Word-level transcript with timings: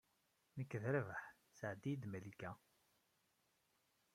Nekk 0.57 0.71
d 0.81 0.83
Rabaḥ. 0.93 1.23
Sɛeddi-iyi-d 1.57 2.03
Malika. 2.11 2.51